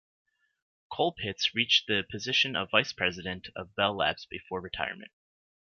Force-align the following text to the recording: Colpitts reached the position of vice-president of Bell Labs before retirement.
Colpitts 0.91 1.53
reached 1.53 1.85
the 1.85 2.03
position 2.09 2.55
of 2.55 2.71
vice-president 2.71 3.49
of 3.55 3.75
Bell 3.75 3.95
Labs 3.95 4.25
before 4.25 4.59
retirement. 4.59 5.11